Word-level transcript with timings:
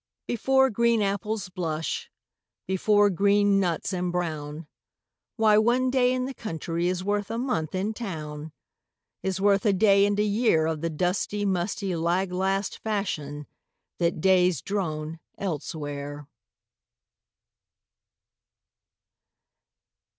Before 0.25 0.71
green 0.71 1.03
apples 1.03 1.49
blush, 1.49 2.09
Before 2.65 3.11
green 3.11 3.59
nuts 3.59 3.93
embrown, 3.93 4.65
Why, 5.35 5.59
one 5.59 5.91
day 5.91 6.11
in 6.11 6.25
the 6.25 6.33
country 6.33 6.87
Is 6.87 7.03
worth 7.03 7.29
a 7.29 7.37
month 7.37 7.75
in 7.75 7.93
town; 7.93 8.51
Is 9.21 9.39
worth 9.39 9.63
a 9.63 9.73
day 9.73 10.07
and 10.07 10.19
a 10.19 10.23
year 10.23 10.65
Of 10.65 10.81
the 10.81 10.89
dusty, 10.89 11.45
musty, 11.45 11.95
lag 11.95 12.31
last 12.31 12.79
fashion 12.79 13.45
That 13.99 14.19
days 14.19 14.63
drone 14.63 15.19
elsewhere. 15.37 16.27